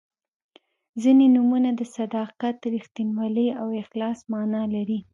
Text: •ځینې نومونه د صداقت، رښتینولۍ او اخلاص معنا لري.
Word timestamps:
•ځینې 1.01 1.25
نومونه 1.35 1.69
د 1.79 1.81
صداقت، 1.97 2.57
رښتینولۍ 2.73 3.47
او 3.61 3.67
اخلاص 3.83 4.19
معنا 4.31 4.63
لري. 4.75 4.99